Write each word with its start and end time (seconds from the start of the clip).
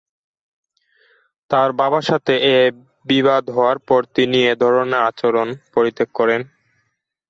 তার 1.51 1.69
বাবার 1.79 2.03
সাথে 2.03 2.33
এ 2.53 2.57
বিবাদ 3.05 3.43
হওয়ার 3.55 3.77
পর 3.87 4.01
তিনি 4.15 4.37
এ 4.45 4.63
ধরনের 4.63 5.01
আচরণ 5.09 5.47
পরিত্যাগ 5.73 6.09
করেন। 6.19 6.41